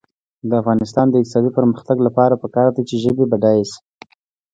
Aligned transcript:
د 0.49 0.51
افغانستان 0.61 1.05
د 1.09 1.15
اقتصادي 1.19 1.51
پرمختګ 1.57 1.97
لپاره 2.07 2.39
پکار 2.43 2.67
ده 2.75 2.81
چې 2.89 2.95
ژبې 3.03 3.25
بډایه 3.31 3.65
شي. 3.71 3.79